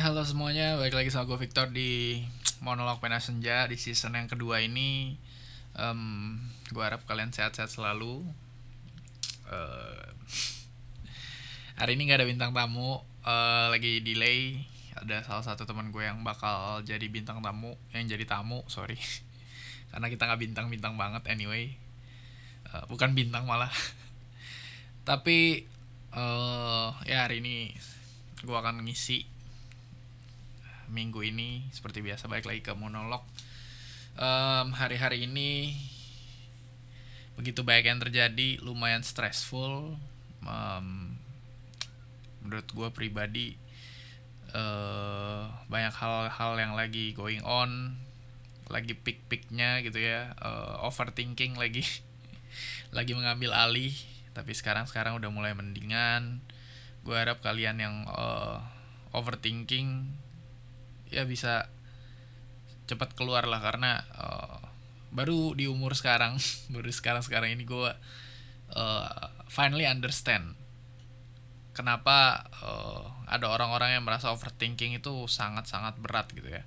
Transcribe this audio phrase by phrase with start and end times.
[0.00, 2.24] Halo semuanya, balik lagi sama gue Victor di
[2.64, 5.20] Monolog Pena Senja di season yang kedua ini.
[5.76, 6.40] Um,
[6.72, 8.24] gue harap kalian sehat-sehat selalu.
[9.44, 10.08] Uh,
[11.76, 14.64] hari ini gak ada bintang tamu, uh, lagi delay.
[14.96, 18.96] Ada salah satu teman gue yang bakal jadi bintang tamu, yang jadi tamu, sorry.
[19.92, 21.76] Karena kita nggak bintang-bintang banget anyway.
[22.72, 23.68] Uh, bukan bintang malah.
[25.12, 25.68] Tapi
[26.16, 27.76] uh, ya hari ini
[28.40, 29.39] gue akan ngisi
[30.90, 33.22] minggu ini seperti biasa balik lagi ke monolog.
[34.18, 35.72] Um, hari-hari ini
[37.38, 39.96] begitu banyak yang terjadi lumayan stressful.
[40.44, 41.16] Um,
[42.42, 43.56] menurut gue pribadi
[44.52, 47.96] uh, banyak hal-hal yang lagi going on
[48.70, 50.34] lagi pick-picknya gitu ya.
[50.38, 51.82] Uh, overthinking lagi
[52.96, 53.94] lagi mengambil alih.
[54.30, 56.38] Tapi sekarang sekarang udah mulai mendingan.
[57.02, 58.62] Gue harap kalian yang uh,
[59.10, 60.19] overthinking
[61.10, 61.70] ya bisa
[62.86, 64.58] cepat keluar lah karena uh,
[65.10, 66.38] baru di umur sekarang
[66.74, 67.90] baru sekarang sekarang ini gue
[68.74, 70.58] uh, finally understand
[71.70, 76.66] kenapa uh, ada orang-orang yang merasa overthinking itu sangat-sangat berat gitu ya.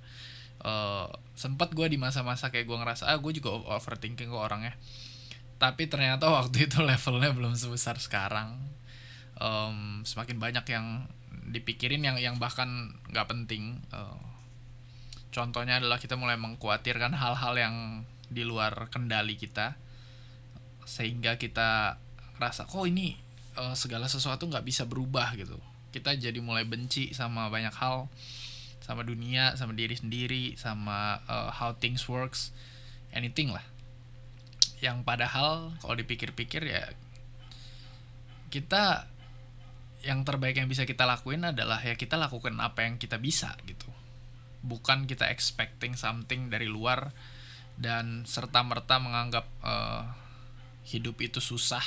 [0.64, 4.74] Uh, sempat gue di masa-masa kayak gue ngerasa ah gue juga overthinking kok orangnya.
[5.60, 8.56] Tapi ternyata waktu itu levelnya belum sebesar sekarang.
[9.36, 11.04] Um, semakin banyak yang
[11.52, 14.16] dipikirin yang yang bahkan nggak penting uh,
[15.34, 17.74] Contohnya adalah kita mulai mengkhawatirkan hal-hal yang
[18.30, 19.74] di luar kendali kita,
[20.86, 21.98] sehingga kita
[22.38, 23.18] rasa kok ini
[23.58, 25.58] uh, segala sesuatu nggak bisa berubah gitu.
[25.90, 28.06] Kita jadi mulai benci sama banyak hal,
[28.78, 32.54] sama dunia, sama diri sendiri, sama uh, how things works,
[33.10, 33.66] anything lah.
[34.78, 36.94] Yang padahal kalau dipikir-pikir ya
[38.54, 39.10] kita
[40.06, 43.93] yang terbaik yang bisa kita lakuin adalah ya kita lakukan apa yang kita bisa gitu
[44.64, 47.12] bukan kita expecting something dari luar
[47.76, 50.08] dan serta merta menganggap uh,
[50.88, 51.84] hidup itu susah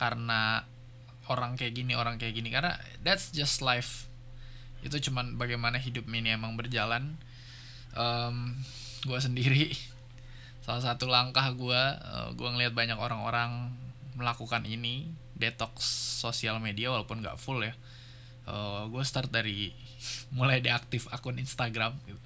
[0.00, 0.64] karena
[1.28, 2.48] orang kayak gini orang kayak gini.
[2.48, 4.08] Karena that's just life.
[4.80, 7.20] Itu cuman bagaimana hidup ini emang berjalan.
[7.94, 8.58] Um,
[9.06, 9.70] gue sendiri
[10.64, 13.76] salah satu langkah gue uh, gue ngelihat banyak orang-orang
[14.16, 15.12] melakukan ini.
[15.34, 15.82] Detox
[16.22, 17.74] sosial media walaupun nggak full ya
[18.48, 19.72] uh, gue start dari
[20.36, 22.20] mulai deaktif akun Instagram gitu.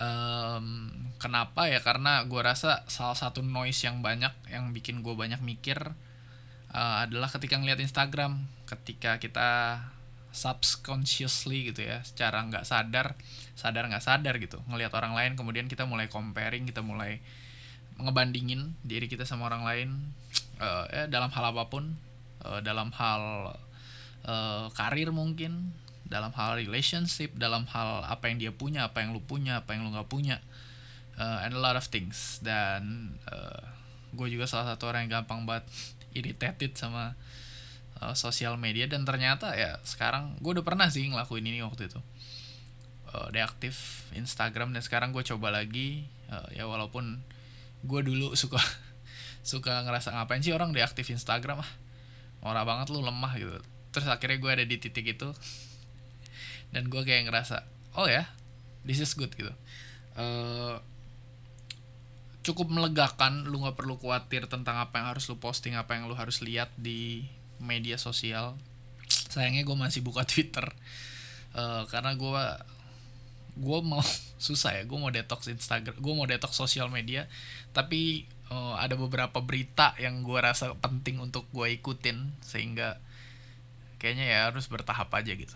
[0.00, 1.82] Um, kenapa ya?
[1.82, 5.76] Karena gue rasa salah satu noise yang banyak yang bikin gue banyak mikir
[6.72, 8.48] uh, adalah ketika ngeliat Instagram.
[8.64, 9.82] Ketika kita
[10.30, 13.18] subconsciously gitu ya secara nggak sadar
[13.58, 17.18] sadar nggak sadar gitu ngelihat orang lain kemudian kita mulai comparing kita mulai
[17.98, 19.90] ngebandingin diri kita sama orang lain.
[20.60, 21.96] Uh, ya dalam hal apa pun
[22.44, 23.52] uh, dalam hal
[24.24, 25.72] uh, karir mungkin
[26.10, 29.86] dalam hal relationship dalam hal apa yang dia punya apa yang lu punya apa yang
[29.86, 30.42] lu nggak punya.
[31.14, 32.42] Uh, and a lot of things.
[32.42, 33.62] Dan uh,
[34.10, 35.70] gue juga salah satu orang yang gampang banget
[36.10, 37.14] irritated sama
[38.02, 38.90] uh, sosial media.
[38.90, 42.00] Dan ternyata ya sekarang gue udah pernah sih ngelakuin ini waktu itu.
[43.14, 44.74] Uh, deaktif Instagram.
[44.74, 47.22] Dan sekarang gue coba lagi uh, ya walaupun
[47.86, 48.58] gue dulu suka
[49.46, 51.70] suka ngerasa ngapain sih orang deaktif Instagram ah.
[52.40, 55.30] Orang banget lu lemah gitu terus akhirnya gue ada di titik itu.
[56.70, 57.66] Dan gue kayak ngerasa
[57.98, 58.30] oh ya
[58.86, 59.52] this is good gitu.
[60.16, 60.78] Uh,
[62.40, 66.16] cukup melegakan lu nggak perlu khawatir tentang apa yang harus lu posting apa yang lu
[66.16, 67.28] harus lihat di
[67.60, 68.56] media sosial.
[69.06, 70.66] Sayangnya gue masih buka twitter.
[71.52, 72.44] Uh, karena gue
[73.60, 74.00] gue mau
[74.40, 77.28] susah ya gue mau detox instagram gue mau detox sosial media.
[77.76, 82.98] Tapi uh, ada beberapa berita yang gue rasa penting untuk gue ikutin sehingga
[84.00, 85.54] kayaknya ya harus bertahap aja gitu.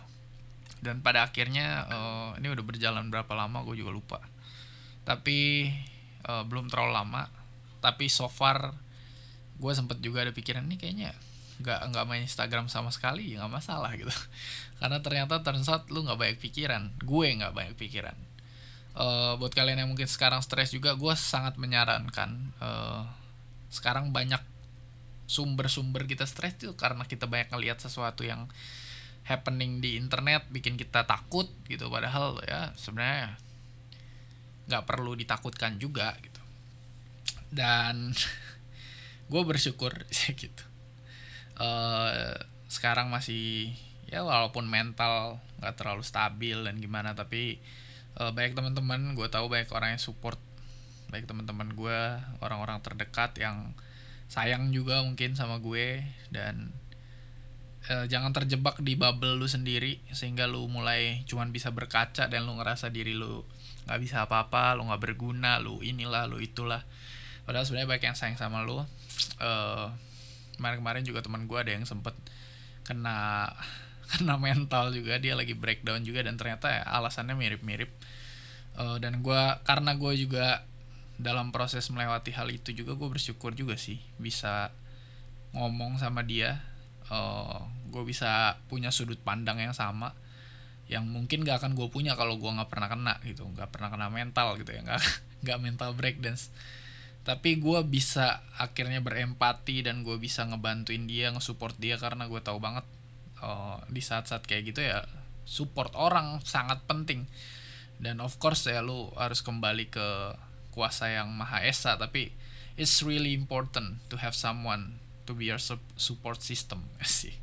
[0.85, 4.20] Dan pada akhirnya uh, ini udah berjalan berapa lama gue juga lupa.
[5.08, 5.73] Tapi
[6.29, 7.25] uh, belum terlalu lama.
[7.81, 8.76] Tapi so far
[9.56, 11.11] gue sempet juga ada pikiran nih kayaknya
[11.55, 14.12] nggak nggak main Instagram sama sekali ya nggak masalah gitu.
[14.81, 16.93] Karena ternyata turns out lu nggak banyak pikiran.
[17.00, 18.17] Gue nggak banyak pikiran.
[18.94, 23.02] Uh, buat kalian yang mungkin sekarang stres juga gue sangat menyarankan uh,
[23.67, 24.38] sekarang banyak
[25.25, 28.49] sumber-sumber kita stres itu karena kita banyak ngelihat sesuatu yang
[29.25, 31.88] happening di internet bikin kita takut gitu.
[31.88, 33.41] Padahal ya sebenarnya
[34.69, 36.43] nggak perlu ditakutkan juga gitu.
[37.49, 38.12] Dan
[39.32, 39.93] gue bersyukur
[40.43, 40.65] gitu.
[41.56, 42.37] Uh,
[42.69, 43.73] sekarang masih
[44.11, 47.62] ya walaupun mental nggak terlalu stabil dan gimana tapi
[48.21, 50.37] uh, banyak teman-teman gue tahu banyak orang yang support.
[51.09, 51.99] Baik teman-teman gue
[52.44, 53.73] orang-orang terdekat yang
[54.29, 56.73] sayang juga mungkin sama gue dan
[57.91, 62.56] uh, jangan terjebak di bubble lu sendiri sehingga lu mulai cuman bisa berkaca dan lu
[62.56, 63.44] ngerasa diri lu
[63.85, 66.82] nggak bisa apa-apa lu nggak berguna lu inilah lu itulah.
[67.44, 68.81] Padahal sebenarnya banyak yang sayang sama lu.
[69.37, 69.93] Uh,
[70.56, 72.17] kemarin-kemarin juga teman gue ada yang sempet
[72.88, 73.49] kena
[74.17, 77.93] kena mental juga dia lagi breakdown juga dan ternyata ya, alasannya mirip-mirip.
[78.75, 80.67] Uh, dan gue karena gue juga
[81.14, 84.75] dalam proses melewati hal itu juga gue bersyukur juga sih bisa
[85.55, 86.61] ngomong sama dia.
[87.05, 87.61] Uh, eh,
[87.93, 90.16] gue bisa punya sudut pandang yang sama
[90.84, 93.46] yang mungkin gak akan gue punya kalau gue nggak pernah kena gitu.
[93.49, 95.02] Nggak pernah kena mental gitu ya nggak
[95.46, 96.52] nggak mental breakdance.
[97.25, 102.61] Tapi gue bisa akhirnya berempati dan gue bisa ngebantuin dia ngesupport dia karena gue tahu
[102.61, 102.84] banget
[103.40, 105.08] uh, di saat-saat kayak gitu ya
[105.49, 107.25] support orang sangat penting.
[107.96, 110.08] Dan of course ya lu harus kembali ke
[110.75, 112.35] kuasa yang maha esa tapi
[112.75, 115.62] it's really important to have someone to be your
[115.97, 116.91] support system.
[117.06, 117.35] Sih.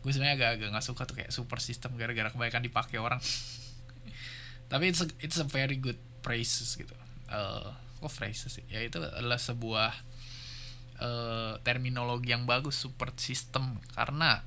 [0.00, 3.20] Gue sebenarnya agak-agak nggak suka tuh kayak support system gara-gara kebanyakan dipakai orang.
[4.70, 6.94] Tapi it's a, it's a very good phrases gitu.
[7.28, 8.64] Uh, kok phrases sih?
[8.68, 9.96] Ya itu adalah sebuah
[11.00, 13.80] uh, terminologi yang bagus support system.
[13.96, 14.44] Karena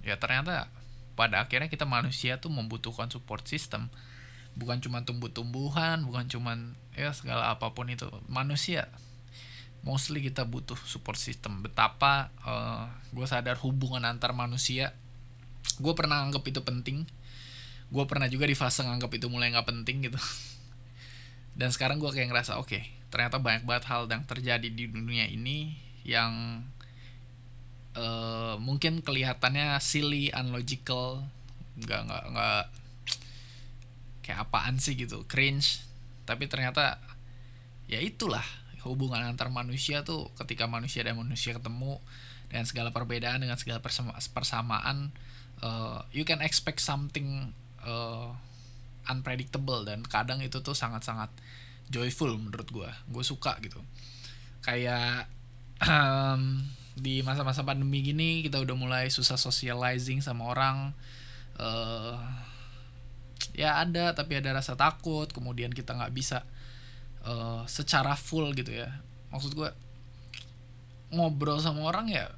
[0.00, 0.72] ya ternyata
[1.14, 3.92] pada akhirnya kita manusia tuh membutuhkan support system
[4.58, 6.58] bukan cuma tumbuh-tumbuhan bukan cuma
[6.98, 8.10] ya segala apa pun itu.
[8.26, 8.90] Manusia
[9.86, 11.62] mostly kita butuh support system.
[11.62, 12.84] Betapa uh, eh,
[13.14, 14.92] gue sadar hubungan antar manusia
[15.78, 17.06] gue pernah anggap itu penting.
[17.88, 20.18] Gue pernah juga di fase nganggap itu mulai nggak penting gitu.
[21.58, 25.24] Dan sekarang gue kayak ngerasa oke okay, ternyata banyak banget hal yang terjadi di dunia
[25.30, 26.62] ini yang
[27.98, 31.26] uh, mungkin kelihatannya silly unlogical
[31.78, 32.64] nggak nggak nggak
[34.28, 35.80] kayak apaan sih gitu cringe.
[36.28, 37.00] Tapi ternyata
[37.88, 38.44] ya itulah
[38.84, 41.96] hubungan antar manusia tuh ketika manusia dan manusia ketemu
[42.52, 45.08] dengan segala perbedaan dengan segala persama persamaan
[45.64, 48.32] uh, you can expect something uh,
[49.08, 51.32] unpredictable dan kadang itu tuh sangat-sangat
[51.88, 53.80] joyful menurut gue gue suka gitu.
[54.60, 55.32] Kayak
[55.80, 60.92] um, di masa-masa pandemi gini kita udah mulai susah socializing sama orang
[61.56, 62.20] uh,
[63.54, 66.46] ya ada tapi ada rasa takut kemudian kita nggak bisa
[67.26, 68.90] uh, secara full gitu ya.
[69.34, 69.70] Maksud gue
[71.14, 72.28] ngobrol sama orang ya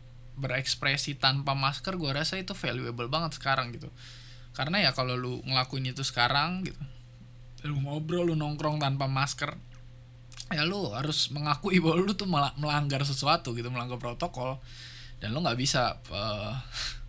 [0.41, 3.93] berekspresi tanpa masker gue rasa itu valuable banget sekarang gitu.
[4.57, 6.81] Karena ya kalau lu ngelakuin itu sekarang gitu
[7.65, 9.53] lu ngobrol lu nongkrong tanpa masker
[10.51, 12.27] ya lu harus mengakui bahwa lu tuh
[12.57, 14.59] melanggar sesuatu gitu melanggar protokol
[15.21, 16.57] dan lu nggak bisa uh,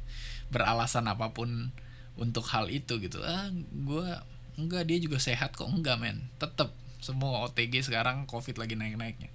[0.54, 1.72] beralasan apa pun
[2.22, 3.18] untuk hal itu gitu.
[3.26, 4.08] Ah gue
[4.62, 5.66] enggak dia juga sehat kok.
[5.66, 6.30] Enggak men.
[6.38, 6.70] Tetap
[7.02, 9.34] semua OTG sekarang covid lagi naik naiknya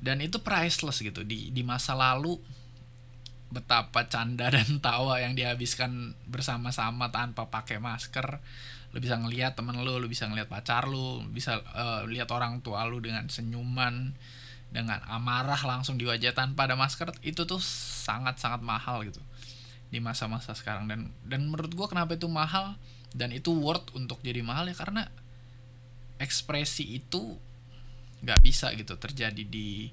[0.00, 1.22] dan itu priceless gitu.
[1.22, 2.40] Di di masa lalu
[3.52, 8.40] betapa canda dan tawa yang dihabiskan bersama-sama tanpa pakai masker.
[8.90, 12.82] Lu bisa ngelihat temen lu lu bisa ngelihat pacar lu bisa uh, lihat orang tua
[12.88, 14.16] lu dengan senyuman
[14.70, 19.18] dengan amarah langsung di wajah tanpa ada masker itu tuh sangat sangat mahal gitu
[19.90, 20.86] di masa-masa sekarang.
[20.86, 22.78] Dan dan menurut gue kenapa itu mahal
[23.10, 25.10] dan itu worth untuk jadi mahal ya karena
[26.22, 27.34] ekspresi itu
[28.22, 29.90] nggak bisa gitu terjadi di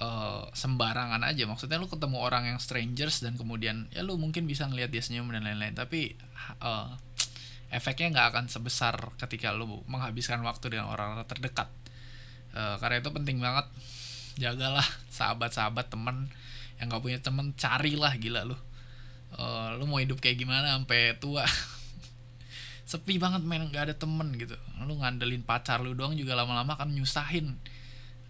[0.00, 1.44] uh, sembarangan aja.
[1.44, 5.28] Maksudnya lu ketemu orang yang strangers dan kemudian ya lu mungkin bisa ngelihat dia senyum
[5.28, 6.16] dan lain-lain tapi
[6.64, 6.96] uh,
[7.68, 11.68] efeknya nggak akan sebesar ketika lu menghabiskan waktu dengan orang-orang terdekat.
[12.56, 13.68] Uh, karena itu penting banget.
[14.38, 16.30] Jagalah sahabat-sahabat teman
[16.78, 18.56] yang nggak punya temen carilah gila lu
[19.38, 21.46] uh, lu mau hidup kayak gimana sampai tua?
[22.90, 24.58] Sepi banget main nggak ada temen gitu.
[24.84, 27.56] Lu ngandelin pacar lu doang juga lama-lama kan nyusahin.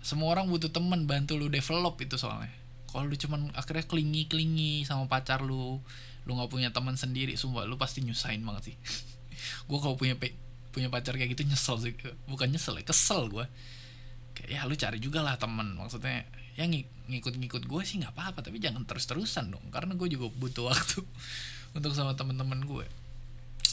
[0.04, 2.52] Semua orang butuh temen bantu lu develop itu soalnya.
[2.88, 5.80] Kalau lu cuman akhirnya klingi klingi sama pacar lu
[6.28, 8.76] lu nggak punya teman sendiri sumpah lu pasti nyusahin banget sih.
[9.68, 10.18] Gue kalau punya
[10.74, 11.94] punya pacar kayak gitu nyesel sih.
[12.28, 13.46] Bukan nyesel ya kesel gue
[14.34, 15.78] kayak ya lu cari juga lah temen.
[15.78, 16.26] Maksudnya
[16.58, 16.74] yang
[17.06, 21.06] ngikut-ngikut gue sih nggak apa-apa tapi jangan terus-terusan dong karena gue juga butuh waktu
[21.72, 22.86] untuk sama temen-temen gue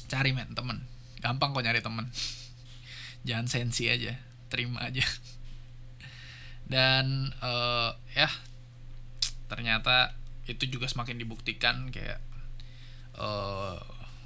[0.05, 0.85] cari men temen.
[1.21, 2.05] Gampang kok nyari temen.
[3.25, 4.13] Jangan sensi aja
[4.47, 5.01] terima aja.
[6.71, 8.29] Dan uh, ya
[9.45, 12.21] ternyata itu juga semakin dibuktikan kayak
[13.17, 13.77] uh,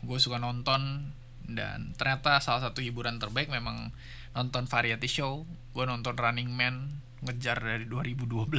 [0.03, 1.11] gue suka nonton
[1.49, 3.91] dan ternyata salah satu hiburan terbaik memang
[4.35, 5.43] nonton variety show.
[5.75, 8.49] Gue nonton Running Man ngejar dari 2012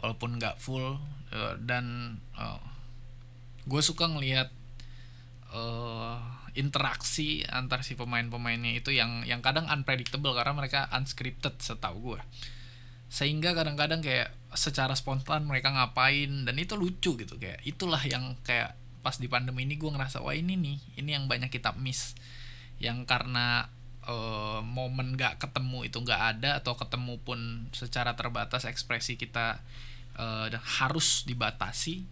[0.00, 0.98] walaupun nggak full
[1.32, 2.58] uh, dan uh,
[3.68, 4.50] gue suka ngelihat
[5.54, 6.18] uh,
[6.52, 12.20] interaksi antar si pemain-pemainnya itu yang yang kadang unpredictable karena mereka unscripted setahu gue
[13.12, 17.36] sehingga kadang-kadang kayak secara spontan mereka ngapain dan itu lucu gitu.
[17.36, 18.72] Kayak itulah yang kayak
[19.04, 22.16] pas di pandemi ini gue ngerasa wah ini nih ini yang banyak kita miss.
[22.80, 23.68] Yang karena
[24.06, 29.62] uh, momen gak ketemu itu gak ada atau ketemu pun secara terbatas ekspresi kita
[30.18, 30.46] uh,
[30.82, 32.02] harus dibatasi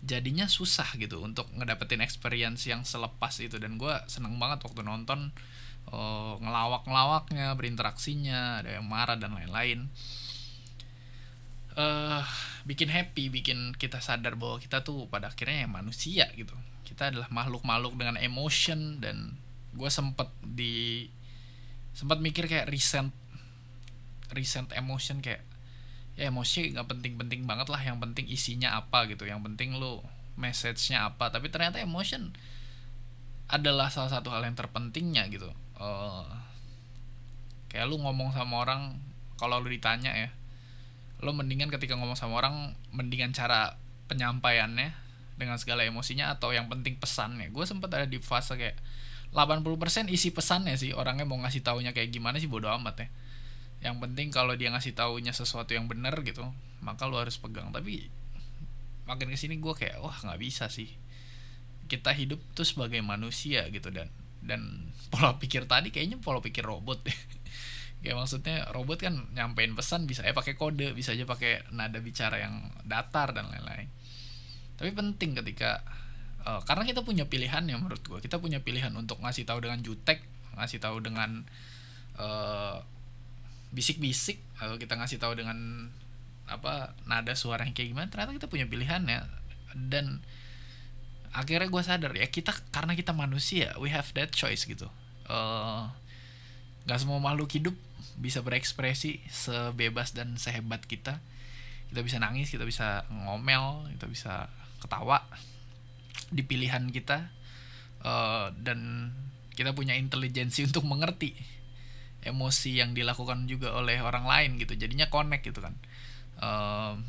[0.00, 3.60] jadinya susah gitu untuk ngedapetin experience yang selepas itu.
[3.60, 5.32] Dan gue seneng banget waktu nonton
[5.92, 9.92] uh, ngelawak ngelawaknya berinteraksinya ada yang marah dan lain-lain.
[11.78, 12.26] Uh,
[12.66, 16.52] bikin happy bikin kita sadar bahwa kita tuh pada akhirnya ya manusia gitu.
[16.82, 19.38] Kita adalah makhluk-makhluk dengan emotion dan
[19.74, 21.06] gue sempet di
[21.94, 23.10] sempat mikir kayak recent
[24.30, 25.42] recent emotion kayak
[26.18, 30.02] ya emosi nggak penting-penting banget lah yang penting isinya apa gitu yang penting lo
[30.40, 31.28] message-nya apa.
[31.28, 32.32] Tapi ternyata emotion
[33.50, 35.52] adalah salah satu hal yang terpentingnya gitu.
[35.76, 36.24] Uh,
[37.68, 38.98] kayak lu ngomong sama orang
[39.36, 40.30] kalau lu ditanya ya
[41.20, 43.76] lo mendingan ketika ngomong sama orang mendingan cara
[44.08, 44.96] penyampaiannya
[45.36, 47.52] dengan segala emosinya atau yang penting pesannya.
[47.52, 48.76] Gue sempat ada di fase kayak
[49.30, 50.90] 80% isi pesannya sih.
[50.94, 53.08] Orangnya mau ngasih taunya kayak gimana sih bodo amat ya.
[53.90, 56.44] Yang penting kalau dia ngasih taunya sesuatu yang benar gitu
[56.80, 57.70] maka lu harus pegang.
[57.70, 58.08] Tapi
[59.04, 60.90] makin ke sini gue kayak wah nggak bisa sih.
[61.86, 64.10] Kita hidup tuh sebagai manusia gitu dan
[64.40, 67.18] dan pola pikir tadi kayaknya pola pikir robot deh.
[68.00, 72.40] Kayak maksudnya robot kan nyampein pesan bisa ya pakai kode bisa aja pakai nada bicara
[72.40, 73.92] yang datar dan lain-lain.
[74.80, 75.84] Tapi penting ketika
[76.44, 79.80] uh, karena kita punya pilihan ya menurut gue kita punya pilihan untuk ngasih tahu dengan
[79.84, 80.24] jutek
[80.56, 81.44] ngasih tahu dengan
[82.20, 82.82] uh,
[83.70, 85.88] bisik-bisik kalau kita ngasih tahu dengan
[86.50, 89.22] apa nada suara yang kayak gimana ternyata kita punya pilihan ya.
[89.78, 90.18] Dan
[91.30, 94.90] akhirnya gue sadar ya kita karena kita manusia we have that choice gitu.
[95.30, 95.86] Uh,
[96.90, 97.76] gak semua makhluk hidup
[98.18, 101.22] bisa berekspresi sebebas dan sehebat kita.
[101.94, 104.34] Kita bisa nangis kita bisa ngomel kita bisa
[104.82, 105.22] ketawa
[106.28, 107.32] di pilihan kita
[108.04, 109.10] uh, dan
[109.56, 111.32] kita punya intelijensi untuk mengerti
[112.20, 114.76] emosi yang dilakukan juga oleh orang lain gitu.
[114.76, 115.74] Jadinya connect gitu kan.
[116.40, 117.04] Um,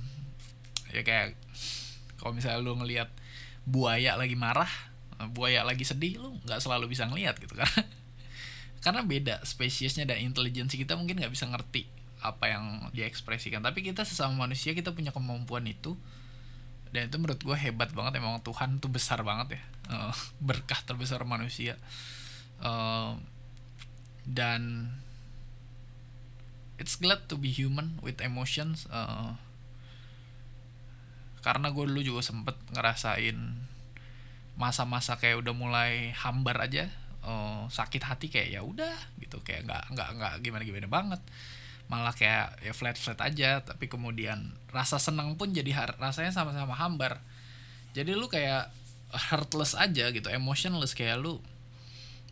[0.91, 1.35] ya kayak
[2.19, 3.11] kalau misalnya lu ngelihat
[3.63, 4.67] buaya lagi marah
[5.31, 7.67] buaya lagi sedih lu nggak selalu bisa ngelihat gitu kan.
[8.83, 11.85] Karena beda spesiesnya dan intelijensi kita mungkin nggak bisa ngerti
[12.21, 15.97] apa yang dia ekspresikan tapi kita sesama manusia kita punya kemampuan itu
[16.91, 19.61] dan itu menurut gue hebat banget emang Tuhan tuh besar banget ya.
[19.91, 20.13] Uh,
[20.47, 21.79] berkah terbesar manusia.
[22.61, 23.17] Uh,
[24.27, 24.93] dan
[26.81, 29.37] it's glad to be human with emotions uh,
[31.41, 33.37] karena gue dulu juga sempet ngerasain
[34.57, 36.89] masa-masa kayak udah mulai hambar aja
[37.25, 41.21] uh, sakit hati kayak ya udah gitu kayak nggak nggak nggak gimana gimana banget
[41.91, 47.19] malah kayak ya flat flat aja tapi kemudian rasa senang pun jadi rasanya sama-sama hambar.
[47.91, 48.71] Jadi lu kayak
[49.11, 51.43] heartless aja gitu emotionless kayak lu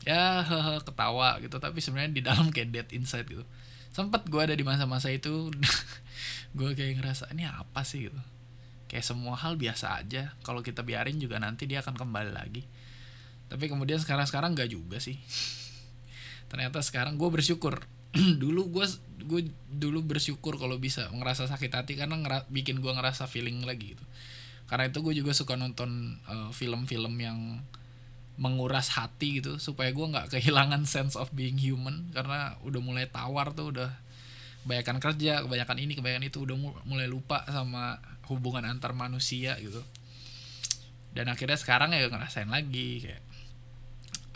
[0.08, 1.60] ya hehe ketawa gitu.
[1.60, 3.44] Tapi sebenarnya di dalam kayak dead inside gitu.
[3.92, 5.52] Sempet gue ada di masa-masa itu
[6.58, 8.08] gue kayak ngerasa ini apa sih?
[8.08, 8.20] gitu.
[8.88, 10.40] Kayak semua hal biasa aja.
[10.40, 12.64] Kalau kita biarin juga nanti dia akan kembali lagi.
[13.52, 15.20] Tapi kemudian sekarang sekarang gak juga sih.
[16.50, 17.99] Ternyata sekarang gue bersyukur
[18.42, 18.86] dulu gue
[19.30, 23.94] gue dulu bersyukur kalau bisa ngerasa sakit hati karena ngera, bikin gue ngerasa feeling lagi
[23.98, 24.06] gitu.
[24.70, 27.40] Karena itu gue juga suka nonton eh, film-film uh, yang
[28.40, 33.52] menguras hati gitu supaya gue nggak kehilangan sense of being human karena udah mulai tawar
[33.52, 33.92] tuh udah
[34.64, 36.56] kebanyakan kerja kebanyakan ini kebanyakan itu udah
[36.88, 38.00] mulai lupa sama
[38.32, 39.84] hubungan antar manusia gitu.
[41.10, 43.24] Dan akhirnya sekarang ya ngerasain lagi kayak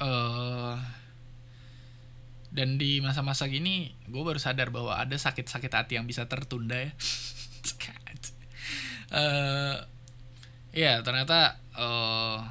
[0.01, 0.75] uh,
[2.53, 6.93] dan di masa-masa gini gue baru sadar bahwa ada sakit-sakit hati yang bisa tertunda ya.
[9.09, 9.77] Uh,
[10.85, 12.45] ya ternyata uh,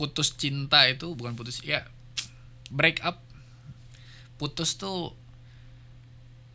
[0.00, 1.84] putus cinta itu bukan putus ya
[2.72, 3.20] break up.
[4.40, 5.12] Putus tuh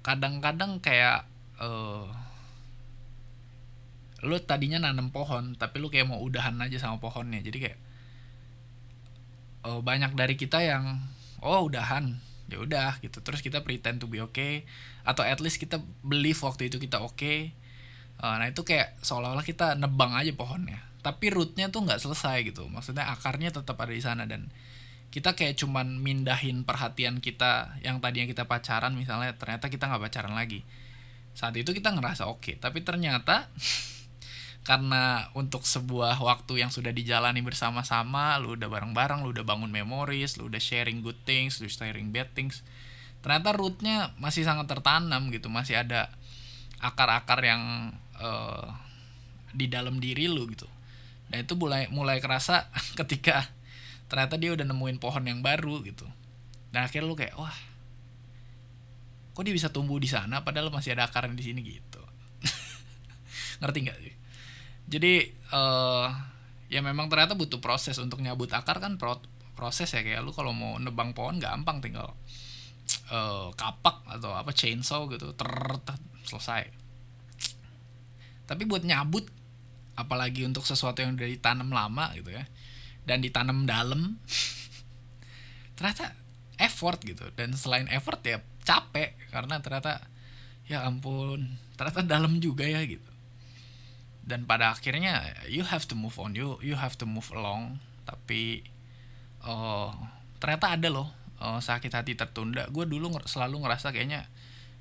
[0.02, 1.30] kadang-kadang kayak
[1.62, 2.10] uh,
[4.26, 7.46] lu tadinya nanam pohon tapi lu kayak mau udahan aja sama pohonnya.
[7.46, 7.80] Jadi kayak
[9.70, 11.14] uh, banyak dari kita yang
[11.44, 12.18] oh udahan.
[12.48, 13.20] Ya udah gitu.
[13.20, 14.64] Terus kita pretend to be okay.
[15.04, 17.52] Atau at least kita believe waktu itu kita oke okay.
[18.24, 20.80] uh, nah itu kayak seolah-olah kita nebang aja pohonnya.
[21.04, 22.66] Tapi rootnya tuh nggak selesai gitu.
[22.72, 24.24] Maksudnya akarnya tetap ada di sana.
[24.24, 24.48] Dan
[25.14, 30.34] kita kayak cuman mindahin perhatian kita yang tadinya kita pacaran misalnya ternyata kita nggak pacaran
[30.34, 30.66] lagi.
[31.38, 32.56] Saat itu kita ngerasa oke okay.
[32.58, 33.46] tapi ternyata
[34.64, 40.40] karena untuk sebuah waktu yang sudah dijalani bersama-sama lu udah bareng-bareng lu udah bangun memories
[40.40, 42.64] lu udah sharing good things lu sharing bad things
[43.20, 46.12] ternyata rootnya masih sangat tertanam gitu masih ada
[46.84, 48.68] akar-akar yang uh,
[49.56, 50.68] di dalam diri lu gitu.
[51.32, 52.68] Dan itu mulai mulai kerasa
[53.00, 53.48] ketika
[54.12, 56.04] ternyata dia udah nemuin pohon yang baru gitu.
[56.76, 57.56] Dan akhirnya lu kayak wah
[59.34, 61.64] kok dia bisa tumbuh di sana padahal masih ada akar di sini?
[61.64, 62.02] Gitu.
[63.64, 64.14] Ngerti nggak sih
[64.94, 66.06] jadi uh,
[66.70, 69.18] ya memang ternyata butuh proses untuk nyabut akar kan pro
[69.58, 72.14] proses ya kayak lu kalau mau nebang pohon gampang tinggal
[73.10, 75.50] uh, kapak atau apa chainsaw gitu ter,
[76.30, 76.70] selesai.
[78.46, 79.26] Tapi buat nyabut
[79.98, 82.46] apalagi untuk sesuatu yang udah ditanam lama gitu ya
[83.10, 84.22] dan ditanam dalam
[85.78, 86.14] ternyata
[86.62, 87.34] effort gitu.
[87.34, 90.06] Dan selain effort ya capek karena ternyata
[90.70, 93.13] ya ampun ternyata dalam juga ya gitu
[94.24, 96.32] dan pada akhirnya you have to move on.
[96.34, 97.84] You you have to move along.
[98.08, 98.64] Tapi
[99.44, 99.92] uh,
[100.40, 101.12] ternyata ada loh
[101.44, 102.68] uh, sakit hati tertunda.
[102.72, 104.32] Gue dulu nger selalu ngerasa kayaknya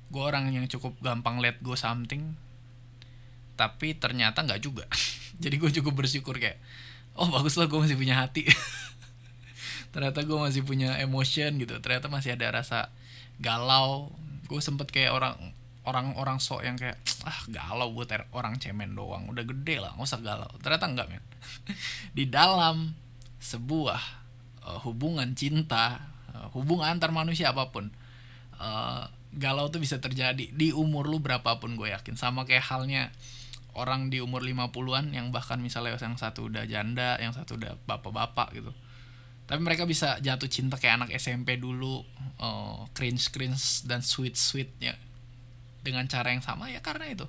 [0.07, 2.39] gue orang yang cukup gampang let go something.
[3.59, 4.87] Tapi ternyata nggak juga.
[5.43, 6.57] Jadi gue cukup bersyukur kayak
[7.19, 8.47] oh bagus lah gue masih punya hati.
[9.93, 11.77] Ternyata gue masih punya emotion gitu.
[11.83, 12.89] Ternyata masih ada rasa
[13.43, 14.09] galau.
[14.47, 15.35] Gue sempet kayak orang
[15.83, 16.95] orang-orang sok yang kayak
[17.27, 20.51] ah galau buat orang cemen doang udah gede lah nggak usah galau.
[20.63, 21.23] Ternyata enggak men.
[22.17, 22.95] Di dalam
[23.43, 24.01] sebuah
[24.63, 25.99] uh, hubungan cinta
[26.31, 27.91] uh, hubungan antar manusia apa pun
[28.59, 29.03] uh,
[29.35, 32.15] galau tuh bisa terjadi di umur lu berapapun gue yakin.
[32.15, 33.11] Sama kayak halnya
[33.73, 38.55] orang di umur 50-an yang bahkan misalnya yang satu udah janda yang satu udah bapak-bapak
[38.55, 38.71] gitu.
[39.43, 42.07] Tapi mereka bisa jatuh cinta kayak anak SMP dulu
[42.39, 44.95] uh, cringe cringe dan sweet sweetnya
[45.83, 47.27] dengan cara yang sama ya karena itu.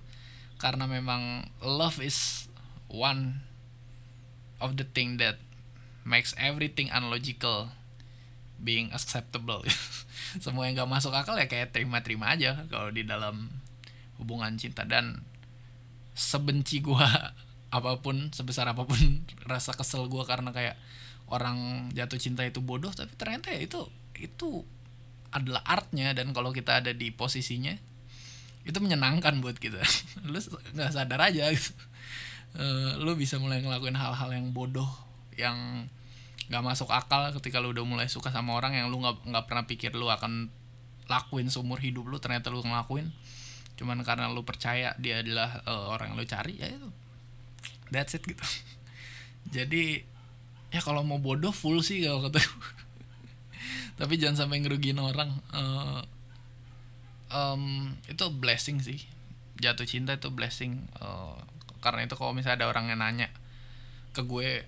[0.56, 2.46] Karena memang love is
[2.86, 3.42] one
[4.62, 5.36] of the thing that
[6.06, 7.74] makes everything unlogical
[8.62, 9.66] being acceptable.
[10.44, 13.50] Semua yang gak masuk akal ya kayak terima-terima aja kalau di dalam
[14.22, 14.86] hubungan cinta.
[14.86, 15.26] Dan
[16.14, 17.34] sebenci gua
[17.76, 20.78] apa pun sebesar apa pun rasa kesel gua karena kayak
[21.26, 23.80] orang jatuh cinta itu bodoh tapi ternyata ya itu
[24.14, 24.62] itu
[25.34, 26.14] adalah artnya.
[26.14, 27.74] Dan kalau kita ada di posisinya
[28.64, 29.80] itu menyenangkan buat kita.
[30.30, 30.40] Lu
[30.74, 31.72] nggak sadar aja gitu.
[32.54, 34.86] Uh, lu bisa mulai ngelakuin hal-hal yang bodoh
[35.34, 35.90] yang
[36.46, 39.66] nggak masuk akal ketika lu udah mulai suka sama orang yang lu nggak nggak pernah
[39.66, 40.46] pikir lu akan
[41.10, 43.10] lakuin seumur hidup lu ternyata lu ngelakuin.
[43.74, 46.90] Cuman karena lu percaya dia adalah uh, orang yang lu cari ya itu.
[47.90, 48.40] That's it gitu.
[49.56, 50.06] Jadi
[50.70, 52.38] ya kalau mau bodoh full sih kalau kata
[53.98, 55.42] tapi jangan sampai ngerugiin orang.
[55.50, 56.06] Uh,
[57.32, 59.00] um, itu blessing sih.
[59.54, 61.38] Jatuh cinta itu blessing uh,
[61.78, 63.28] karena itu kalau misalnya ada orang yang nanya
[64.16, 64.64] ke gue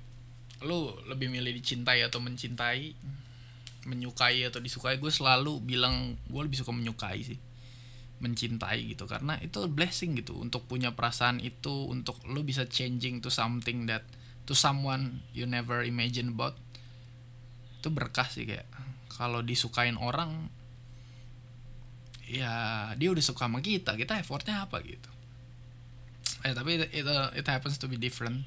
[0.65, 2.95] lu lebih milih dicintai atau mencintai
[3.87, 4.97] menyukai atau disukai?
[5.01, 7.39] Gue selalu bilang gue lebih suka menyukai sih
[8.21, 9.05] mencintai gitu.
[9.05, 14.07] Karena itu blessing gitu untuk punya perasaan itu untuk lu bisa changing to something that
[14.49, 16.57] to someone you never imagine about
[17.81, 18.67] itu berkah sih kayak.
[19.07, 20.51] Kalau disukain orang
[22.27, 25.11] ya dia udah suka sama kita kita effortnya apa gitu.
[26.43, 27.07] Eh tapi itu it,
[27.39, 28.43] it happens to be different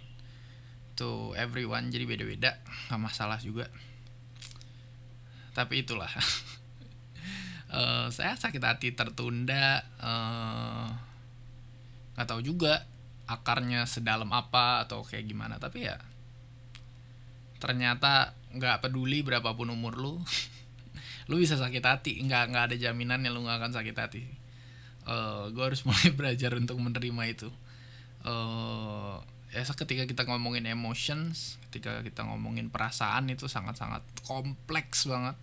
[1.00, 2.60] to everyone jadi beda-beda
[2.92, 3.72] nggak masalah juga.
[5.56, 6.12] Tapi itulah.
[7.72, 10.92] Uh, saya sakit hati tertunda uh,
[12.20, 12.84] nggak tahu juga
[13.32, 15.56] akarnya sedalam apa atau kayak gimana.
[15.56, 15.96] Tapi ya
[17.60, 20.16] ternyata nggak peduli berapapun umur lu
[21.30, 24.26] lu bisa sakit hati nggak nggak ada jaminan yang lu nggak akan sakit hati.
[25.06, 27.50] Uh, eh, gue harus mulai belajar untuk menerima itu.
[28.26, 29.22] Uh,
[29.54, 35.38] ya ketika kita ngomongin emotions ketika kita ngomongin perasaan itu sangat-sangat kompleks banget.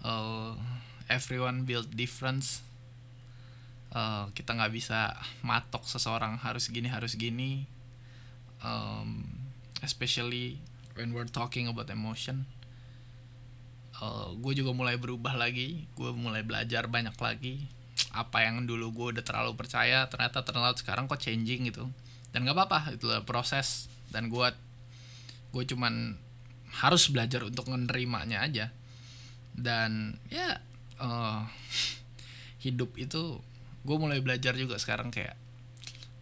[0.00, 0.56] Uh,
[1.12, 2.64] everyone build difference.
[3.92, 5.12] Uh, kita nggak bisa
[5.44, 7.68] matok seseorang harus gini harus gini.
[8.64, 9.44] Um,
[9.84, 10.56] especially
[10.96, 12.48] when we're talking about emotion
[14.00, 15.88] uh, eh, gue juga mulai berubah lagi.
[15.96, 17.68] Gue mulai belajar banyak lagi.
[18.12, 21.88] Apa yang dulu gue udah terlalu percaya ternyata ternyata sekarang kok changing gitu.
[22.32, 23.88] Dan nggak apa-apa itu proses.
[24.12, 24.48] Dan gue
[25.52, 26.16] gue cuman
[26.84, 28.66] harus belajar untuk menerimanya aja.
[29.56, 30.60] Dan ya
[31.00, 31.48] uh,
[32.64, 33.40] hidup itu
[33.86, 35.38] gue mulai belajar juga sekarang kayak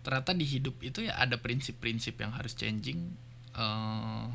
[0.04, 3.16] ternyata di hidup itu ya ada prinsip-prinsip yang harus changing.
[3.54, 4.28] Uh,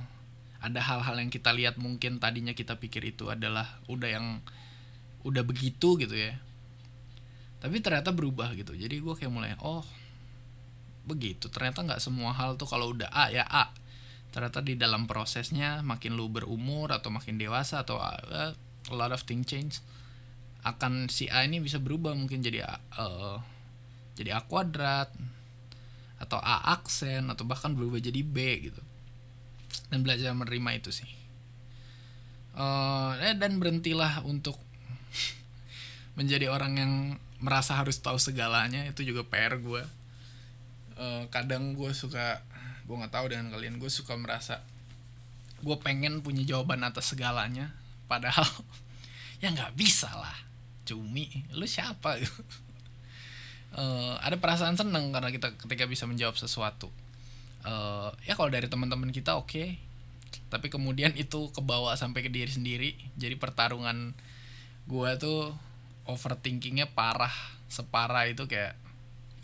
[0.59, 4.27] ada hal-hal yang kita lihat mungkin tadinya kita pikir itu adalah udah yang
[5.23, 6.35] udah begitu gitu ya.
[7.59, 8.75] Tapi ternyata berubah gitu.
[8.75, 9.83] Jadi gue kayak mulai oh
[11.07, 11.47] begitu.
[11.47, 13.71] Ternyata nggak semua hal tuh kalau udah A ya A.
[14.29, 18.51] Ternyata di dalam prosesnya makin lu berumur atau makin dewasa atau uh,
[18.89, 19.79] a lot of things change
[20.63, 23.39] akan si A ini bisa berubah mungkin jadi A, uh,
[24.19, 25.07] jadi A kuadrat
[26.19, 28.83] atau A aksen atau bahkan berubah jadi B gitu
[29.89, 31.09] dan belajar menerima itu sih.
[32.59, 34.59] Uh, dan berhentilah untuk
[36.19, 36.93] menjadi orang yang
[37.39, 38.85] merasa harus tahu segalanya.
[38.89, 39.83] Itu juga PR gue
[40.99, 42.43] uh, kadang gue suka
[42.85, 44.59] gue nggak tahu dengan kalian gue suka merasa
[45.59, 47.71] gue pengen punya jawaban atas segalanya.
[48.11, 48.45] Padahal
[49.43, 50.35] ya nggak bisa lah.
[50.83, 52.19] Cumi lu siapa?
[53.73, 56.91] Uh, ada perasaan seneng karena kita ketika bisa menjawab sesuatu
[57.65, 59.49] uh, ya kalau dari teman-teman kita oke.
[59.49, 59.69] Okay.
[60.49, 62.91] tapi kemudian itu kebawa sampai ke diri sendiri.
[63.17, 64.13] Jadi pertarungan
[64.89, 65.53] gue tuh
[66.09, 67.33] overthinkingnya parah
[67.69, 68.73] separah itu kayak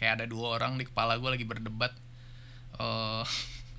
[0.01, 1.93] kayak ada dua orang di kepala gue lagi berdebat
[2.81, 3.21] uh,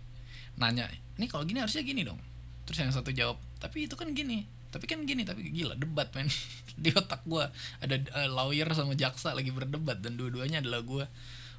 [0.62, 0.86] nanya
[1.18, 2.22] ini kalau gini harusnya gini dong.
[2.66, 6.30] Terus yang satu jawab tapi itu kan gini tapi kan gini tapi gila debat men.
[6.82, 7.44] Di otak gue
[7.82, 11.04] ada uh, lawyer sama jaksa lagi berdebat dan dua-duanya adalah gue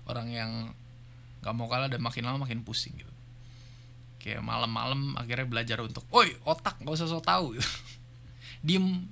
[0.08, 0.52] orang yang
[1.44, 3.14] gak mau kalah dan makin lama makin pusing gitu.
[4.18, 7.68] Kayak malam-malam akhirnya belajar untuk, oi otak gak usah so tau gitu.
[8.68, 9.08] diem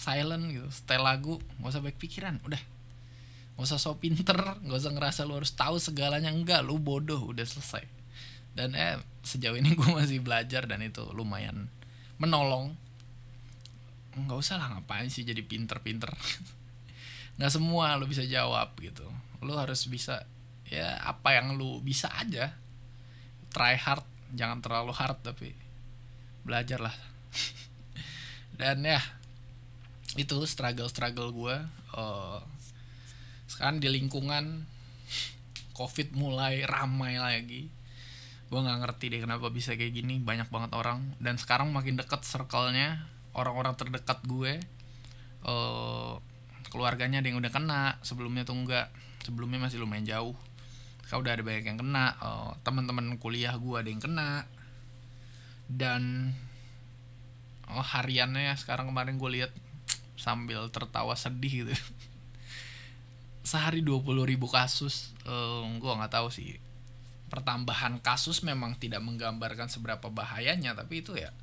[0.00, 0.68] silent gitu.
[0.72, 2.62] Setel lagu nggak usah baik pikiran udah.
[3.60, 7.44] Nggak usah so pinter nggak usah ngerasa lu harus tahu segalanya enggak lu bodoh udah
[7.44, 7.84] selesai.
[8.56, 11.68] Dan eh sejauh ini gue masih belajar dan itu lumayan
[12.16, 12.72] menolong.
[14.16, 16.10] Nggak usah lah ngapain sih jadi pinter-pinter?
[17.36, 19.04] Nggak semua lu bisa jawab gitu.
[19.44, 20.24] Lu harus bisa
[20.70, 22.54] ya apa yang lu bisa aja.
[23.50, 25.50] Try hard jangan terlalu hard tapi
[26.46, 26.94] belajar lah
[28.60, 29.02] dan ya
[30.14, 31.56] itu struggle struggle gue
[31.98, 32.38] uh,
[33.50, 34.64] sekarang di lingkungan
[35.78, 37.66] covid mulai ramai lagi.
[38.50, 41.14] Gue nggak ngerti deh kenapa bisa kayak gini banyak banget orang.
[41.22, 44.58] Dan sekarang makin deket circle-nya orang-orang terdekat gue
[45.46, 46.18] uh,
[46.70, 48.90] keluarganya ada yang udah kena sebelumnya tuh enggak
[49.22, 50.34] sebelumnya masih lumayan jauh
[51.10, 52.14] kalau udah ada banyak yang kena.
[52.22, 54.46] Uh, teman-teman kuliah gue ada yang kena.
[55.66, 56.30] Dan
[57.66, 59.52] oh hariannya sekarang kemarin gue lihat
[60.14, 61.74] sambil tertawa sedih gitu.
[63.50, 65.10] Sehari 20 ribu kasus.
[65.26, 66.62] Um, gue nggak tahu sih.
[67.26, 71.34] Pertambahan kasus memang tidak menggambarkan seberapa bahayanya tapi itu ya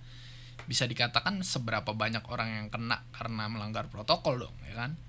[0.67, 4.99] bisa dikatakan seberapa banyak orang yang kena karena melanggar protokol dong ya kan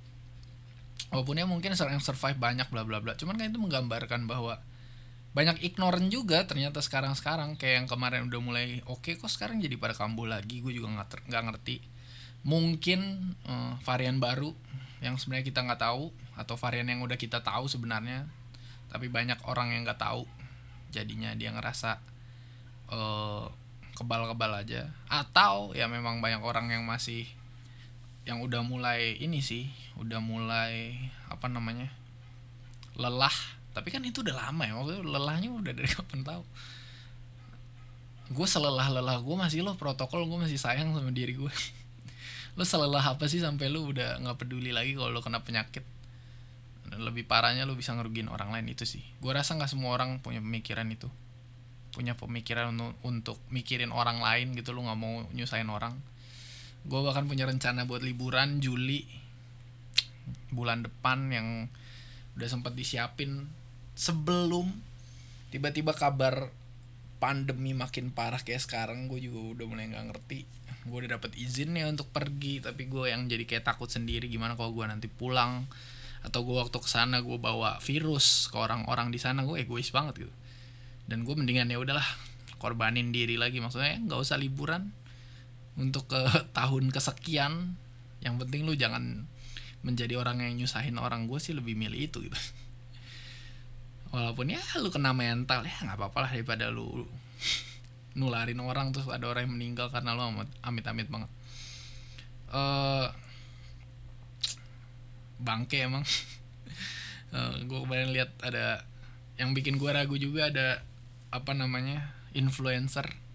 [1.09, 3.17] walaupun ya mungkin yang survive banyak bla bla bla.
[3.17, 4.61] Cuman kan itu menggambarkan bahwa
[5.37, 9.63] banyak ignorant juga ternyata sekarang sekarang kayak yang kemarin udah mulai oke okay, kok sekarang
[9.63, 10.61] jadi pada kambuh lagi?
[10.61, 11.77] Gue juga nggak nggak ngerti.
[12.43, 13.01] Mungkin
[13.47, 14.53] uh, varian baru
[14.99, 18.27] yang sebenarnya kita nggak tahu atau varian yang udah kita tahu sebenarnya
[18.89, 20.25] tapi banyak orang yang nggak tahu.
[20.89, 22.01] Jadinya dia ngerasa
[22.89, 23.47] uh,
[23.95, 24.91] kebal-kebal aja.
[25.07, 27.29] Atau ya memang banyak orang yang masih
[28.29, 29.65] yang udah mulai ini sih
[29.97, 31.01] udah mulai
[31.33, 31.89] apa namanya
[33.01, 33.33] lelah.
[33.73, 36.45] Tapi kan itu udah lama ya waktu lelahnya udah dari kapan tahu?
[38.29, 41.49] Gue selelah lelah gue masih loh protokol gue masih sayang sama diri gue
[42.59, 45.89] lu selelah apa sih sampai lu udah nggak peduli lagi kalau lu kena penyakit?
[46.89, 49.01] Lebih parahnya lu bisa ngerugiin orang lain itu sih.
[49.25, 51.09] Gue rasa nggak semua orang punya pemikiran itu.
[51.97, 55.97] Punya pemikiran untuk, mikirin orang lain gitu lu nggak mau nyusahin orang
[56.87, 59.03] gue bahkan punya rencana buat liburan Juli
[60.53, 61.49] bulan depan yang
[62.39, 63.51] udah sempat disiapin.
[63.99, 64.71] Sebelum
[65.51, 66.55] tiba-tiba kabar
[67.19, 70.41] pandemi makin parah kayak sekarang gue juga udah mulai nggak ngerti.
[70.87, 74.55] Gue udah dapet izin ya untuk pergi tapi gue yang jadi kayak takut sendiri gimana
[74.55, 75.67] kalau gue nanti pulang?
[76.23, 80.27] Atau gue waktu ke sana gue bawa virus ke orang-orang di sana gue egois banget
[80.27, 80.35] gitu.
[81.11, 82.07] Dan gue mendingan ya udahlah
[82.63, 83.59] korbanin diri lagi.
[83.59, 84.95] Maksudnya nggak usah liburan
[85.79, 86.21] untuk ke
[86.59, 87.79] tahun kesekian
[88.19, 89.31] yang penting lu jangan
[89.87, 92.35] menjadi orang yang nyusahin orang gue sih lebih milih itu gitu.
[94.15, 97.07] Walaupun ya lu kena mental ya nggak apa-apa lah daripada lu
[98.19, 100.35] nularin orang terus ada orang yang meninggal karena lo
[100.67, 101.31] amit-amit banget.
[102.51, 103.07] Uh,
[105.39, 106.03] bangke emang.
[107.31, 108.83] Uh, eh, gue kemarin lihat ada
[109.39, 110.83] yang bikin gue ragu juga ada
[111.31, 113.28] apa namanya influencer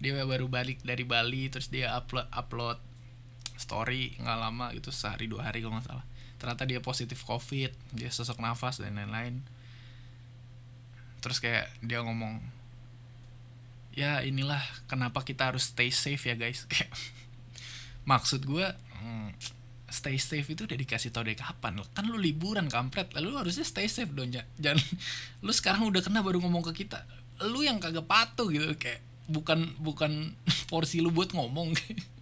[0.00, 2.80] dia baru balik dari Bali terus dia upload upload
[3.60, 6.06] story nggak lama itu sehari dua hari kalau nggak salah.
[6.40, 9.44] Ternyata dia positif covid dia sesak nafas dan lain-lain.
[11.20, 12.40] Terus kayak dia ngomong
[13.92, 16.64] ya inilah kenapa kita harus stay safe ya guys.
[18.10, 19.36] Maksud gue hmm,
[19.92, 21.76] stay safe itu udah dikasih tau dari kapan?
[21.92, 23.12] Kan lu liburan kampret.
[23.12, 24.80] Lalu lu harusnya stay safe dong jangan
[25.44, 27.04] lu sekarang udah kena baru ngomong ke kita.
[27.52, 30.34] Lu yang kagak patuh gitu kayak bukan bukan
[30.70, 31.72] porsi lu buat ngomong.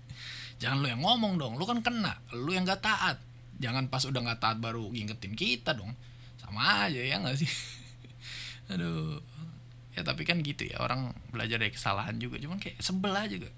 [0.61, 3.16] Jangan lu yang ngomong dong lu kan kena lu yang gak taat.
[3.59, 5.97] Jangan pas udah gak taat baru ngingetin kita dong.
[6.38, 7.51] Sama aja ya gak sih?
[8.75, 9.18] Aduh.
[9.97, 13.57] Ya tapi kan gitu ya orang belajar dari kesalahan juga cuman kayak sebel aja gak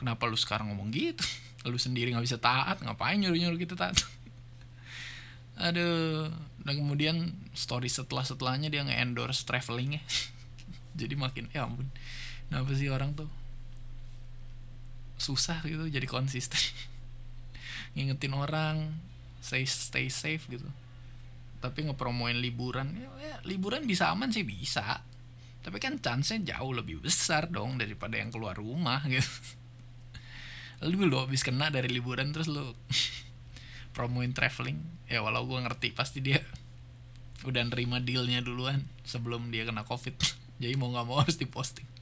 [0.00, 1.20] kenapa lu sekarang ngomong gitu?
[1.68, 4.00] Lu sendiri nggak bisa taat ngapain nyuruh nyuruh kita taat?
[5.60, 6.32] Aduh.
[6.64, 10.02] Dan kemudian story setelah setelahnya dia nge-endorse traveling ya
[10.94, 11.86] jadi makin ya ampun
[12.50, 13.30] kenapa sih orang tuh
[15.20, 16.58] susah gitu jadi konsisten?
[17.94, 18.90] Ngingetin orang
[19.38, 20.66] stay stay safe gitu.
[21.62, 25.06] Tapi ngepromoin liburan ya, ya, liburan bisa aman sih bisa.
[25.60, 29.30] Tapi kan chance-nya jauh lebih besar dong daripada yang keluar rumah gitu.
[30.90, 32.72] Lu lo habis kena dari liburan terus lu
[33.96, 34.80] promoin traveling.
[35.04, 36.40] Ya walau gue ngerti pasti dia
[37.44, 40.16] udah nerima dealnya duluan sebelum dia kena covid.
[40.56, 41.99] Jadi mau nggak mau harus diposting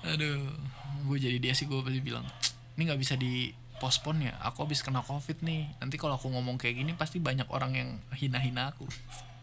[0.00, 0.48] aduh
[1.04, 2.24] gue jadi dia sih gue pasti bilang
[2.76, 5.64] ini nggak bisa di pospon ya aku habis kena covid nih.
[5.80, 8.84] Nanti kalau aku ngomong kayak gini pasti banyak orang yang hina-hina aku.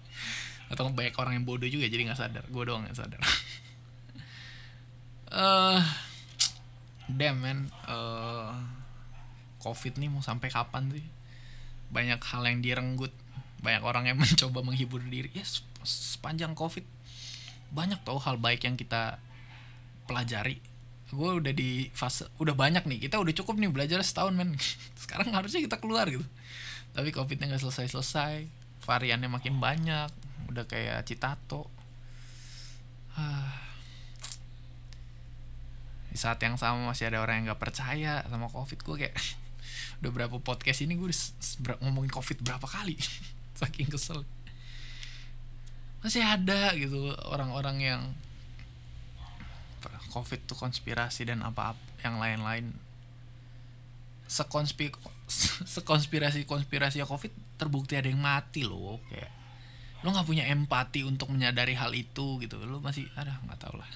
[0.72, 2.46] Atau banyak orang yang bodoh juga jadi nggak sadar.
[2.54, 3.20] Gue doang yang sadar.
[5.28, 5.84] Eh uh,
[7.12, 7.68] damn man.
[7.84, 8.56] Uh,
[9.60, 11.04] covid nih mau sampai kapan sih?
[11.92, 13.12] Banyak hal yang direnggut.
[13.60, 15.28] Banyak orang yang mencoba menghibur diri.
[15.36, 15.44] Ya
[15.84, 16.88] sepanjang covid
[17.68, 19.20] banyak tau hal baik yang kita
[20.08, 20.58] pelajari
[21.08, 24.60] gue udah di fase udah banyak nih kita udah cukup nih belajar setahun men.
[25.02, 26.24] Sekarang harusnya kita keluar gitu.
[26.92, 28.36] Tapi covidnya nggak selesai selesai
[28.84, 30.12] variannya makin banyak
[30.52, 31.72] udah kayak citato.
[36.12, 39.16] Di saat yang sama masih ada orang yang nggak percaya sama covid gue kayak
[40.04, 41.08] udah berapa podcast ini gue
[41.88, 43.00] ngomongin covid berapa kali?
[43.60, 44.28] Saking kesel.
[46.04, 48.02] Masih ada gitu orang-orang yang
[50.10, 52.74] covid tuh konspirasi dan apa, -apa yang lain-lain.
[54.28, 54.92] Sekonspir
[55.76, 59.32] sekonspirasi konspirasi covid terbukti ada yang mati loh kayak
[60.06, 62.60] lo nggak punya empati untuk menyadari hal itu gitu.
[62.64, 63.90] Lo masih ada nggak tau lah.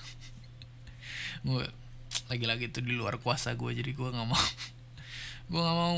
[1.48, 1.64] Gue
[2.28, 4.36] lagi-lagi itu di luar kuasa gue jadi gue nggak mau
[5.52, 5.96] gue nggak mau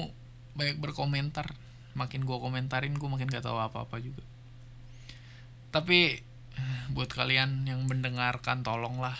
[0.53, 1.55] banyak berkomentar.
[1.93, 4.25] Makin gue komentarin gue makin gak tahu apa-apa juga.
[5.69, 6.21] Tapi
[6.93, 9.17] buat kalian yang mendengarkan tolonglah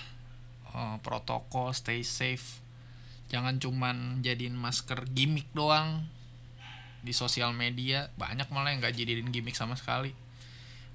[0.74, 2.60] uh, protokol stay safe.
[3.30, 6.06] Jangan cuman jadiin masker gimmick doang
[7.02, 8.14] di sosial media.
[8.20, 10.14] Banyak malah yang gak jadiin gimmick sama sekali.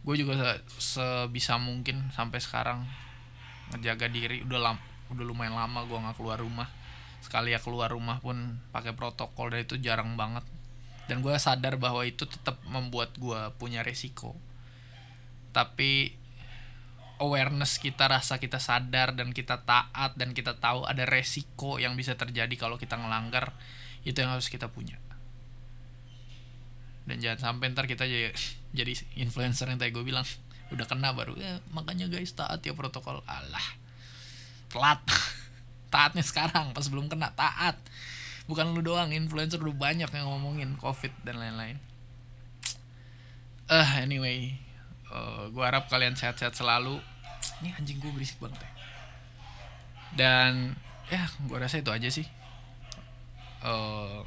[0.07, 2.87] Gue juga sebisa mungkin sampai sekarang
[3.75, 4.47] ngejaga diri.
[4.47, 6.69] Udah lam udah lumayan lama gue nggak keluar rumah.
[7.25, 10.45] Sekali ya keluar rumah pun pakai protokol dan itu jarang banget.
[11.09, 14.37] Dan gue sadar bahwa itu tetap membuat gue punya resiko.
[15.57, 16.13] Tapi
[17.19, 22.15] awareness kita rasa kita sadar dan kita taat dan kita tahu ada resiko yang bisa
[22.15, 23.55] terjadi kalau kita ngelanggar
[24.07, 24.97] itu yang harus kita punya.
[27.05, 28.31] Dan jangan sampai ntar kita jadi
[28.71, 30.25] jadi influencer yang tadi gue bilang
[30.69, 33.25] udah kena baru ya makanya guys taat ya protokol.
[33.27, 33.67] Allah
[34.71, 35.03] telat.
[35.93, 37.81] Taatnya sekarang pas belum kena taat.
[38.45, 41.81] Bukan lu doang influencer udah banyak yang ngomongin covid dan lain-lain.
[43.69, 44.68] Eh uh, anyway
[45.13, 47.01] uh, gue harap kalian sehat-sehat selalu.
[47.63, 48.71] Ini anjing gue berisik banget ya.
[50.15, 50.53] Dan
[51.09, 52.27] ya gue rasa itu aja sih.
[53.65, 54.23] Uh,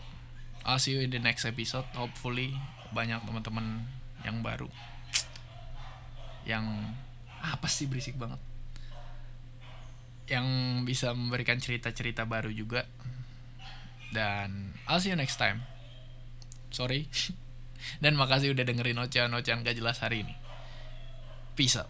[0.68, 1.88] I'll see you in the next episode.
[1.98, 2.54] Hopefully
[2.92, 3.88] banyak teman-teman
[4.26, 4.70] yang baru.
[6.46, 6.66] Yang
[7.42, 8.42] apa sih berisik banget?
[10.30, 10.48] Yang
[10.86, 12.86] bisa memberikan cerita-cerita baru juga.
[14.12, 15.64] Dan I'll see you next time.
[16.70, 17.08] Sorry.
[18.04, 20.41] Dan makasih udah dengerin ocehan-ocehan gak jelas hari ini
[21.62, 21.90] peace out